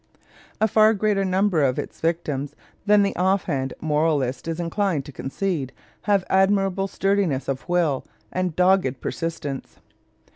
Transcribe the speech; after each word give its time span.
A 0.59 0.67
far 0.67 0.95
greater 0.95 1.23
number 1.23 1.61
of 1.61 1.77
its 1.77 1.99
victims 1.99 2.55
than 2.87 3.03
the 3.03 3.15
offhand 3.15 3.75
moralist 3.81 4.47
is 4.47 4.59
inclined 4.59 5.05
to 5.05 5.11
concede 5.11 5.71
have 6.09 6.25
admirable 6.27 6.87
sturdiness 6.87 7.47
of 7.47 7.69
will 7.69 8.03
and 8.31 8.55
dogged 8.55 8.99
persistence. 8.99 9.75